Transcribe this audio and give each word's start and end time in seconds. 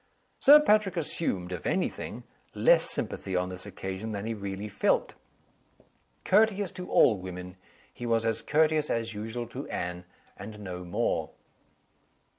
Sir 0.39 0.59
Patrick 0.59 0.97
assumed, 0.97 1.51
if 1.51 1.67
anything, 1.67 2.23
less 2.55 2.89
sympathy 2.89 3.35
on 3.35 3.49
this 3.49 3.67
occasion 3.67 4.13
than 4.13 4.25
he 4.25 4.33
really 4.33 4.67
felt. 4.67 5.13
Courteous 6.23 6.71
to 6.71 6.89
all 6.89 7.19
women, 7.19 7.55
he 7.93 8.07
was 8.07 8.25
as 8.25 8.41
courteous 8.41 8.89
as 8.89 9.13
usual 9.13 9.45
to 9.49 9.67
Anne 9.67 10.05
and 10.35 10.59
no 10.61 10.83
more. 10.83 11.29